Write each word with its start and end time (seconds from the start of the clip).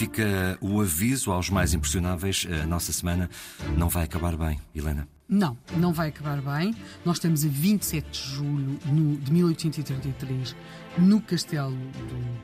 fica 0.00 0.56
o 0.62 0.80
aviso 0.80 1.30
aos 1.30 1.50
mais 1.50 1.74
impressionáveis: 1.74 2.46
a 2.62 2.66
nossa 2.66 2.90
semana 2.90 3.28
não 3.76 3.90
vai 3.90 4.04
acabar 4.04 4.34
bem, 4.34 4.58
Helena. 4.74 5.06
Não, 5.28 5.58
não 5.76 5.92
vai 5.92 6.08
acabar 6.08 6.40
bem. 6.40 6.74
Nós 7.04 7.18
estamos 7.18 7.44
a 7.44 7.48
27 7.48 8.10
de 8.10 8.34
julho 8.34 8.78
de 9.22 9.30
1833 9.30 10.56
no 10.96 11.20
Castelo 11.20 11.76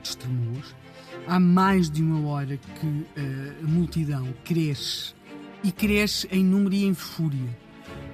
de 0.02 0.08
Estremoz. 0.08 0.76
Há 1.26 1.40
mais 1.40 1.90
de 1.90 2.02
uma 2.02 2.28
hora 2.28 2.58
que 2.58 2.86
uh, 2.86 3.64
a 3.64 3.66
multidão 3.66 4.28
cresce 4.44 5.14
e 5.64 5.72
cresce 5.72 6.28
em 6.30 6.44
número 6.44 6.74
e 6.74 6.84
em 6.84 6.92
fúria 6.92 7.65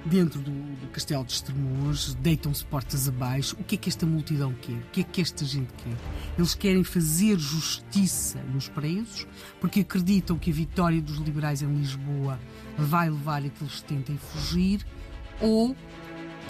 dentro 0.05 0.39
do, 0.41 0.51
do 0.51 0.87
Castelo 0.91 1.23
de 1.23 1.33
Estremoz, 1.33 2.13
deitam-se 2.15 2.63
portas 2.65 3.07
abaixo. 3.07 3.55
O 3.59 3.63
que 3.63 3.75
é 3.75 3.77
que 3.77 3.89
esta 3.89 4.05
multidão 4.05 4.53
quer? 4.53 4.73
O 4.73 4.89
que 4.91 5.01
é 5.01 5.03
que 5.03 5.21
esta 5.21 5.45
gente 5.45 5.71
quer? 5.73 5.97
Eles 6.37 6.53
querem 6.53 6.83
fazer 6.83 7.39
justiça 7.39 8.39
nos 8.53 8.67
presos, 8.67 9.27
porque 9.59 9.81
acreditam 9.81 10.37
que 10.37 10.51
a 10.51 10.53
vitória 10.53 11.01
dos 11.01 11.17
liberais 11.17 11.61
em 11.61 11.73
Lisboa 11.73 12.39
vai 12.77 13.09
levar 13.09 13.43
a 13.43 13.49
que 13.49 13.63
eles 13.63 13.81
tentem 13.81 14.17
fugir, 14.17 14.85
ou 15.39 15.75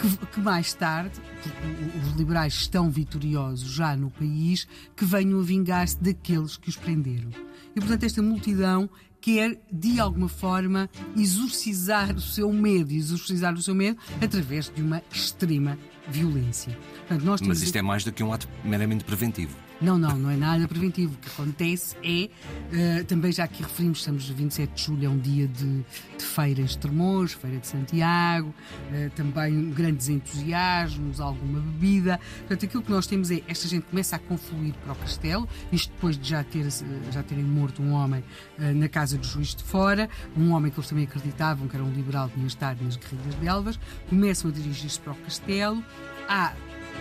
que, 0.00 0.26
que, 0.26 0.40
mais 0.40 0.74
tarde, 0.74 1.20
porque 1.42 1.98
os 1.98 2.16
liberais 2.16 2.54
estão 2.54 2.90
vitoriosos 2.90 3.70
já 3.70 3.96
no 3.96 4.10
país, 4.10 4.66
que 4.96 5.04
venham 5.04 5.38
a 5.38 5.42
vingar-se 5.42 6.02
daqueles 6.02 6.56
que 6.56 6.68
os 6.68 6.76
prenderam. 6.76 7.30
E 7.74 7.80
portanto, 7.80 8.04
esta 8.04 8.22
multidão 8.22 8.88
quer, 9.24 9.58
de 9.72 9.98
alguma 9.98 10.28
forma, 10.28 10.90
exorcizar 11.16 12.14
o 12.14 12.20
seu 12.20 12.52
medo, 12.52 12.92
exorcizar 12.92 13.54
o 13.54 13.62
seu 13.62 13.74
medo 13.74 13.96
através 14.20 14.68
de 14.68 14.82
uma 14.82 15.02
extrema 15.10 15.78
violência. 16.08 16.76
Portanto, 17.08 17.46
Mas 17.46 17.62
isto 17.62 17.76
é 17.76 17.82
mais 17.82 18.04
do 18.04 18.12
que 18.12 18.22
um 18.22 18.32
ato 18.32 18.48
meramente 18.64 19.04
preventivo. 19.04 19.56
Não, 19.80 19.98
não, 19.98 20.16
não 20.16 20.30
é 20.30 20.36
nada 20.36 20.68
preventivo. 20.68 21.14
O 21.14 21.16
que 21.18 21.28
acontece 21.28 21.96
é, 22.02 23.00
uh, 23.00 23.04
também 23.04 23.32
já 23.32 23.44
aqui 23.44 23.62
referimos, 23.62 23.98
estamos 23.98 24.28
27 24.28 24.72
de 24.72 24.82
julho, 24.82 25.06
é 25.06 25.08
um 25.08 25.18
dia 25.18 25.48
de, 25.48 25.84
de 26.16 26.24
feira 26.24 26.60
em 26.60 26.64
Estremoz, 26.64 27.32
feira 27.32 27.58
de 27.58 27.66
Santiago, 27.66 28.48
uh, 28.48 29.10
também 29.10 29.70
grandes 29.70 30.08
entusiasmos, 30.08 31.20
alguma 31.20 31.60
bebida. 31.60 32.20
Portanto, 32.38 32.64
aquilo 32.64 32.82
que 32.82 32.90
nós 32.90 33.06
temos 33.06 33.30
é, 33.30 33.42
esta 33.48 33.66
gente 33.66 33.84
começa 33.84 34.16
a 34.16 34.18
confluir 34.18 34.74
para 34.74 34.92
o 34.92 34.96
castelo, 34.96 35.48
isto 35.72 35.92
depois 35.92 36.16
de 36.16 36.28
já, 36.28 36.44
ter, 36.44 36.66
já 37.10 37.22
terem 37.22 37.44
morto 37.44 37.82
um 37.82 37.92
homem 37.92 38.24
uh, 38.58 38.74
na 38.74 38.88
casa 38.88 39.18
do 39.18 39.26
juiz 39.26 39.54
de 39.54 39.64
fora, 39.64 40.08
um 40.36 40.52
homem 40.52 40.70
que 40.70 40.78
eles 40.78 40.88
também 40.88 41.04
acreditavam 41.04 41.66
que 41.66 41.76
era 41.76 41.84
um 41.84 41.92
liberal 41.92 42.28
que 42.28 42.34
tinha 42.34 42.46
estado 42.46 42.82
nas 42.84 42.96
guerrilhas 42.96 43.34
belvas, 43.34 43.80
começam 44.08 44.50
a 44.50 44.54
dirigir-se 44.54 45.00
para 45.00 45.12
o 45.12 45.16
castelo. 45.16 45.84
Há 46.28 46.54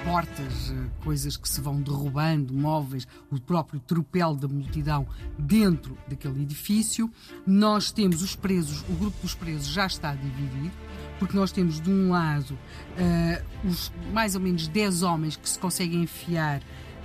portas, 0.04 0.72
eh, 0.72 0.90
coisas 1.04 1.38
que 1.38 1.48
se 1.48 1.62
vão 1.62 1.82
derrubando, 1.82 2.54
móveis, 2.54 3.08
o 3.32 3.40
próprio 3.40 3.80
tropel 3.80 4.36
da 4.36 4.48
multidão 4.48 5.08
dentro 5.38 5.98
daquele 6.08 6.44
edifício. 6.44 7.10
Nós 7.48 7.92
temos 7.92 8.22
os 8.22 8.36
presos, 8.36 8.82
o 8.90 8.94
grupo 8.94 9.18
dos 9.22 9.34
presos 9.34 9.68
já 9.68 9.86
está 9.86 10.14
dividido, 10.14 10.72
porque 11.20 11.36
nós 11.36 11.52
temos 11.52 11.80
de 11.80 11.90
um 11.90 12.12
lado 12.12 12.52
uh, 12.54 13.68
os 13.68 13.92
mais 14.12 14.36
ou 14.36 14.42
menos 14.42 14.68
10 14.68 15.04
homens 15.04 15.38
que 15.38 15.50
se 15.50 15.58
conseguem 15.58 16.04
enfiar 16.04 16.62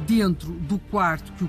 dentro 0.06 0.52
do 0.52 0.78
quarto, 0.78 1.32
que 1.32 1.44
o, 1.44 1.48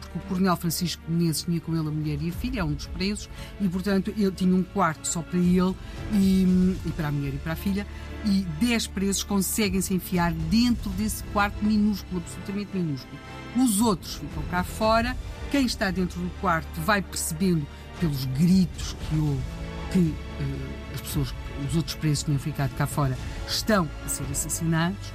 porque 0.00 0.18
o 0.18 0.20
Coronel 0.22 0.56
Francisco 0.56 1.02
Menezes 1.08 1.42
tinha 1.42 1.60
com 1.60 1.76
ele 1.76 1.88
a 1.88 1.90
mulher 1.90 2.18
e 2.20 2.30
a 2.30 2.32
filha, 2.32 2.60
é 2.60 2.64
um 2.64 2.72
dos 2.72 2.86
presos, 2.86 3.28
e 3.60 3.68
portanto 3.68 4.12
ele 4.16 4.30
tinha 4.32 4.54
um 4.54 4.62
quarto 4.62 5.06
só 5.06 5.22
para 5.22 5.38
ele 5.38 5.74
e, 6.12 6.76
e 6.86 6.92
para 6.96 7.08
a 7.08 7.12
mulher 7.12 7.34
e 7.34 7.38
para 7.38 7.52
a 7.52 7.56
filha, 7.56 7.86
e 8.24 8.42
10 8.60 8.86
presos 8.88 9.22
conseguem 9.22 9.80
se 9.80 9.94
enfiar 9.94 10.32
dentro 10.32 10.90
desse 10.90 11.22
quarto 11.24 11.64
minúsculo, 11.64 12.20
absolutamente 12.20 12.76
minúsculo. 12.76 13.18
Os 13.56 13.80
outros 13.80 14.14
ficam 14.14 14.42
cá 14.50 14.62
fora, 14.62 15.16
quem 15.50 15.66
está 15.66 15.90
dentro 15.90 16.20
do 16.20 16.30
quarto 16.40 16.80
vai 16.80 17.02
percebendo 17.02 17.66
pelos 17.98 18.24
gritos 18.26 18.96
que 19.08 19.16
houve 19.18 19.60
que 19.92 19.98
uh, 19.98 20.94
as 20.94 21.00
pessoas, 21.00 21.34
os 21.68 21.76
outros 21.76 21.96
presos 21.96 22.20
que 22.20 22.26
tinham 22.26 22.38
ficado 22.38 22.74
cá 22.76 22.86
fora, 22.86 23.16
estão 23.46 23.88
a 24.04 24.08
ser 24.08 24.24
assassinados. 24.30 25.12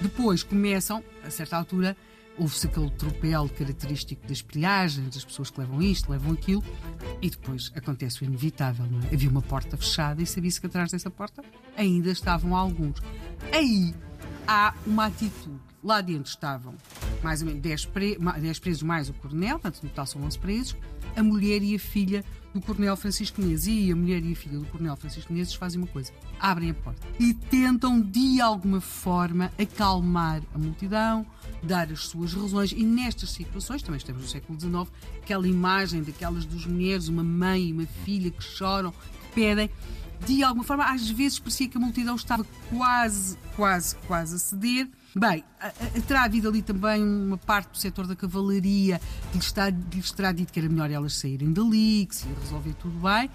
Depois 0.00 0.42
começam, 0.42 1.02
a 1.24 1.30
certa 1.30 1.56
altura, 1.56 1.96
houve-se 2.38 2.66
aquele 2.66 2.90
tropel 2.90 3.48
característico 3.48 4.26
das 4.26 4.42
pilhagens, 4.42 5.14
das 5.14 5.24
pessoas 5.24 5.50
que 5.50 5.60
levam 5.60 5.80
isto, 5.80 6.10
levam 6.10 6.32
aquilo, 6.32 6.64
e 7.22 7.30
depois 7.30 7.72
acontece 7.74 8.22
o 8.22 8.24
inevitável, 8.24 8.86
não 8.86 9.00
é? 9.00 9.14
Havia 9.14 9.30
uma 9.30 9.42
porta 9.42 9.76
fechada 9.76 10.22
e 10.22 10.26
sabia-se 10.26 10.60
que 10.60 10.66
atrás 10.66 10.90
dessa 10.90 11.10
porta 11.10 11.42
ainda 11.76 12.10
estavam 12.10 12.56
alguns. 12.56 13.00
Aí 13.52 13.94
há 14.46 14.74
uma 14.86 15.06
atitude. 15.06 15.60
Lá 15.82 16.00
dentro 16.00 16.30
estavam 16.30 16.74
mais 17.22 17.42
ou 17.42 17.46
menos 17.48 17.60
10, 17.60 17.86
pre 17.86 18.18
10 18.18 18.58
presos 18.58 18.82
mais 18.82 19.10
o 19.10 19.12
coronel, 19.12 19.58
portanto, 19.58 19.82
no 19.82 19.90
total 19.90 20.06
são 20.06 20.22
11 20.22 20.38
presos, 20.38 20.76
a 21.14 21.22
mulher 21.22 21.62
e 21.62 21.74
a 21.74 21.78
filha 21.78 22.24
do 22.54 22.60
Coronel 22.60 22.96
Francisco 22.96 23.42
Menezes. 23.42 23.66
E 23.66 23.90
a 23.90 23.96
mulher 23.96 24.24
e 24.24 24.32
a 24.32 24.36
filha 24.36 24.58
do 24.58 24.64
Coronel 24.66 24.96
Francisco 24.96 25.32
Menezes 25.32 25.54
fazem 25.54 25.80
uma 25.80 25.88
coisa: 25.88 26.12
abrem 26.38 26.70
a 26.70 26.74
porta 26.74 27.06
e 27.18 27.34
tentam, 27.34 28.00
de 28.00 28.40
alguma 28.40 28.80
forma, 28.80 29.52
acalmar 29.58 30.40
a 30.54 30.58
multidão, 30.58 31.26
dar 31.62 31.90
as 31.90 32.06
suas 32.06 32.32
razões. 32.32 32.72
E 32.72 32.84
nestas 32.84 33.30
situações, 33.30 33.82
também 33.82 33.98
estamos 33.98 34.22
no 34.22 34.28
século 34.28 34.58
XIX, 34.58 34.90
aquela 35.22 35.46
imagem 35.48 36.02
daquelas 36.02 36.46
duas 36.46 36.64
mulheres, 36.64 37.08
uma 37.08 37.24
mãe 37.24 37.68
e 37.68 37.72
uma 37.72 37.86
filha 38.04 38.30
que 38.30 38.42
choram, 38.42 38.92
que 38.92 39.34
pedem 39.34 39.68
de 40.26 40.42
alguma 40.42 40.64
forma, 40.64 40.84
às 40.84 41.08
vezes 41.10 41.38
parecia 41.38 41.68
que 41.68 41.76
a 41.76 41.80
multidão 41.80 42.14
estava 42.14 42.46
quase, 42.70 43.36
quase, 43.54 43.94
quase 44.06 44.36
a 44.36 44.38
ceder. 44.38 44.88
Bem, 45.16 45.44
terá 46.08 46.24
havido 46.24 46.48
ali 46.48 46.60
também 46.60 47.02
uma 47.02 47.38
parte 47.38 47.70
do 47.70 47.78
setor 47.78 48.06
da 48.06 48.16
cavalaria 48.16 49.00
que 49.30 49.38
lhes, 49.38 49.46
está, 49.46 49.70
lhes 49.70 50.10
terá 50.10 50.32
dito 50.32 50.52
que 50.52 50.58
era 50.58 50.68
melhor 50.68 50.90
elas 50.90 51.14
saírem 51.14 51.52
dali, 51.52 52.06
que 52.06 52.16
se 52.16 52.26
ia 52.26 52.34
resolver 52.40 52.74
tudo 52.74 52.98
bem. 52.98 53.30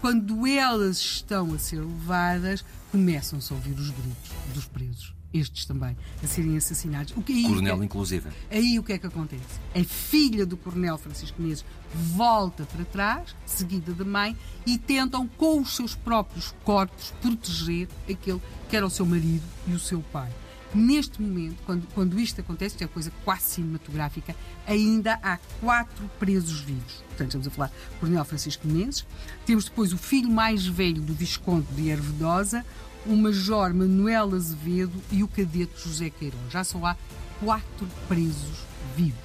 Quando 0.00 0.44
elas 0.48 0.98
estão 0.98 1.54
a 1.54 1.58
ser 1.58 1.80
levadas, 1.80 2.64
começam-se 2.90 3.52
a 3.52 3.56
ouvir 3.56 3.74
os 3.74 3.90
gritos 3.90 4.32
dos 4.52 4.66
presos 4.66 5.14
estes 5.32 5.64
também, 5.64 5.96
a 6.22 6.26
serem 6.26 6.56
assassinados. 6.56 7.14
O 7.16 7.22
que, 7.22 7.32
aí, 7.32 7.44
coronel, 7.44 7.78
que, 7.78 7.84
inclusive. 7.84 8.28
Aí 8.50 8.78
o 8.78 8.82
que 8.82 8.92
é 8.92 8.98
que 8.98 9.06
acontece? 9.06 9.42
A 9.74 9.82
filha 9.82 10.44
do 10.44 10.56
coronel 10.56 10.98
Francisco 10.98 11.40
Menezes 11.40 11.64
volta 11.94 12.64
para 12.64 12.84
trás, 12.84 13.34
seguida 13.46 13.92
da 13.92 14.04
mãe, 14.04 14.36
e 14.66 14.76
tentam, 14.76 15.26
com 15.26 15.60
os 15.60 15.74
seus 15.74 15.94
próprios 15.94 16.54
corpos, 16.64 17.14
proteger 17.22 17.88
aquele 18.10 18.40
que 18.68 18.76
era 18.76 18.86
o 18.86 18.90
seu 18.90 19.06
marido 19.06 19.44
e 19.66 19.72
o 19.72 19.78
seu 19.78 20.02
pai. 20.12 20.30
Neste 20.74 21.20
momento, 21.20 21.56
quando, 21.66 21.86
quando 21.94 22.18
isto 22.18 22.40
acontece, 22.40 22.74
isto 22.76 22.84
é 22.84 22.86
coisa 22.86 23.12
quase 23.24 23.42
cinematográfica, 23.42 24.34
ainda 24.66 25.18
há 25.22 25.38
quatro 25.60 26.10
presos 26.18 26.60
vivos. 26.60 27.04
Portanto, 27.08 27.28
estamos 27.28 27.46
a 27.46 27.50
falar 27.50 27.68
do 27.68 28.00
Coronel 28.00 28.24
Francisco 28.24 28.66
Menezes. 28.66 29.06
Temos 29.44 29.66
depois 29.66 29.92
o 29.92 29.98
filho 29.98 30.30
mais 30.30 30.66
velho 30.66 31.02
do 31.02 31.12
Visconde 31.12 31.66
de 31.74 31.90
Ervedosa, 31.90 32.64
o 33.04 33.14
Major 33.14 33.74
Manuel 33.74 34.34
Azevedo 34.34 35.02
e 35.10 35.22
o 35.22 35.28
Cadete 35.28 35.72
José 35.76 36.08
Queiroz. 36.08 36.40
Já 36.50 36.64
só 36.64 36.86
há 36.86 36.96
quatro 37.38 37.86
presos 38.08 38.64
vivos. 38.96 39.20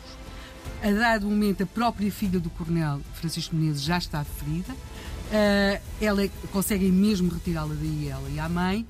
A 0.84 0.92
dado 0.92 1.28
momento, 1.28 1.64
a 1.64 1.66
própria 1.66 2.12
filha 2.12 2.40
do 2.40 2.50
Coronel 2.50 3.02
Francisco 3.14 3.56
Menezes 3.56 3.84
já 3.84 3.98
está 3.98 4.24
ferida. 4.24 4.74
Uh, 4.74 5.82
ela 6.02 6.28
conseguem 6.52 6.92
mesmo 6.92 7.32
retirá-la 7.32 7.74
daí, 7.74 8.10
ela 8.10 8.30
e 8.30 8.40
a 8.40 8.50
mãe. 8.50 8.86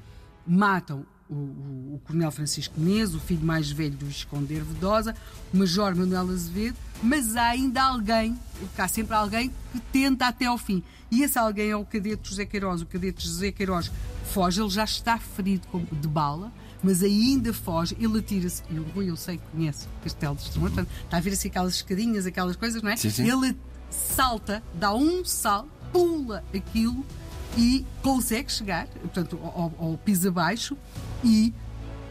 Matam 0.46 1.06
o, 1.30 1.34
o, 1.34 1.96
o, 1.96 2.02
Coronel 2.06 2.32
Francisco 2.32 2.80
Menezes, 2.80 3.16
o 3.16 3.20
filho 3.20 3.46
mais 3.46 3.72
velho 3.72 3.96
do 3.96 4.06
Visconde 4.06 4.54
Ervedosa, 4.54 5.16
o 5.54 5.58
Major 5.58 5.96
Manuel 5.96 6.30
Azevedo, 6.30 6.78
mas 7.02 7.36
há 7.36 7.50
ainda 7.50 7.84
alguém, 7.84 8.38
há 8.78 8.88
sempre 8.88 9.16
alguém 9.16 9.52
que 9.72 9.79
tenta 9.91 10.28
até 10.28 10.46
ao 10.46 10.58
fim. 10.58 10.84
E 11.12 11.24
esse 11.24 11.38
alguém 11.38 11.70
é 11.70 11.76
o 11.76 11.85
cadete 11.85 12.29
José 12.29 12.46
Queiroz. 12.46 12.82
O 12.82 12.85
cadete 12.85 13.26
José 13.26 13.52
Queiroz 13.52 13.91
foge, 14.32 14.62
ele 14.62 14.70
já 14.70 14.84
está 14.84 15.18
ferido 15.18 15.68
de 15.91 16.08
bala, 16.08 16.52
mas 16.84 17.02
ainda 17.02 17.53
foge, 17.53 17.96
ele 18.00 18.20
atira-se, 18.20 18.62
e 18.70 18.80
o 18.80 18.84
Rui 18.84 19.09
eu 19.09 19.16
sei 19.16 19.38
que 19.38 19.44
conhece 19.52 19.88
o 19.88 20.03
Castelo 20.03 20.35
de 20.35 20.44
Extremor, 20.44 20.70
portanto, 20.70 20.91
está 21.03 21.18
a 21.18 21.20
ver 21.20 21.34
assim 21.34 21.47
aquelas 21.47 21.76
escadinhas, 21.76 22.26
aquelas 22.26 22.56
coisas, 22.56 22.82
não 22.82 22.90
é? 22.90 22.96
Sim, 22.96 23.09
sim. 23.09 23.30
Ele 23.30 23.58
salta, 23.90 24.62
dá 24.76 24.94
um 24.94 25.26
salto, 25.26 25.70
pula 25.91 26.44
aquilo 26.53 27.06
e 27.58 27.85
consegue 28.03 28.52
chegar, 28.52 28.88
portanto, 28.88 29.40
ao, 29.41 29.73
ao 29.80 29.97
piso 29.97 30.28
abaixo 30.28 30.78
e 31.23 31.53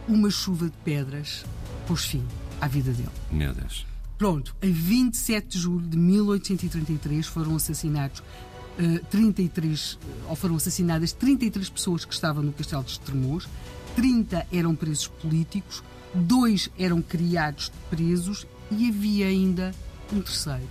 uma 0.08 0.30
chuva 0.30 0.66
de 0.66 0.76
pedras 0.84 1.44
pôs 1.86 2.04
fim 2.04 2.24
à 2.60 2.68
vida 2.68 2.92
dele. 2.92 3.10
Meu 3.30 3.52
Deus. 3.52 3.86
Pronto, 4.18 4.56
a 4.62 4.66
27 4.66 5.48
de 5.48 5.58
julho 5.58 5.86
de 5.86 5.96
1833 5.96 7.26
foram 7.26 7.56
assassinados 7.56 8.20
uh, 8.20 9.04
33, 9.10 9.98
ou 10.28 10.36
foram 10.36 10.56
assassinadas 10.56 11.12
33 11.12 11.68
pessoas 11.68 12.04
que 12.04 12.14
estavam 12.14 12.42
no 12.42 12.52
Castelo 12.52 12.82
de 12.84 12.92
Estremoz, 12.92 13.46
30 13.94 14.46
eram 14.52 14.74
presos 14.74 15.08
políticos, 15.08 15.82
dois 16.14 16.70
eram 16.78 17.02
criados 17.02 17.66
de 17.66 17.96
presos 17.96 18.46
e 18.70 18.88
havia 18.88 19.26
ainda 19.26 19.74
um 20.12 20.20
terceiro. 20.20 20.68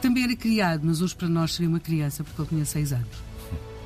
Também 0.00 0.24
era 0.24 0.36
criado, 0.36 0.82
mas 0.84 1.02
hoje 1.02 1.14
para 1.14 1.28
nós 1.28 1.54
seria 1.54 1.68
uma 1.68 1.80
criança 1.80 2.22
porque 2.22 2.40
ele 2.40 2.48
tinha 2.48 2.64
6 2.64 2.92
anos 2.92 3.29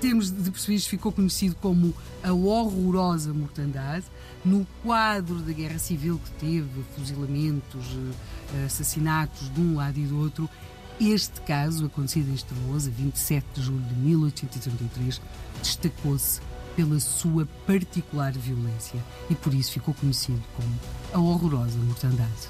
termos 0.00 0.30
de 0.30 0.50
perceber 0.50 0.78
ficou 0.80 1.12
conhecido 1.12 1.56
como 1.56 1.94
a 2.22 2.32
horrorosa 2.32 3.32
mortandade, 3.32 4.04
no 4.44 4.66
quadro 4.82 5.36
da 5.36 5.52
guerra 5.52 5.78
civil 5.78 6.20
que 6.22 6.30
teve, 6.32 6.84
fuzilamentos, 6.96 7.86
eh, 8.54 8.64
assassinatos 8.66 9.52
de 9.54 9.60
um 9.60 9.76
lado 9.76 9.98
e 9.98 10.04
do 10.06 10.18
outro, 10.18 10.48
Este 11.00 11.40
caso, 11.40 11.86
acontecido 11.86 12.30
em 12.30 12.34
Estremoz, 12.34 12.86
a 12.86 12.90
27 12.90 13.44
de 13.54 13.62
julho 13.62 13.82
de 13.82 13.94
1833, 13.96 15.20
destacou-se 15.60 16.40
pela 16.76 17.00
sua 17.00 17.46
particular 17.66 18.32
violência 18.32 19.00
e 19.28 19.34
por 19.34 19.52
isso 19.52 19.72
ficou 19.72 19.92
conhecido 19.94 20.42
como 20.56 20.78
a 21.12 21.18
horrorosa 21.18 21.76
mortandade. 21.78 22.48